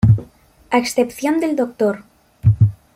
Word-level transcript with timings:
A 0.71 0.75
excepción 0.79 1.39
del 1.39 1.55
Dr. 1.55 2.03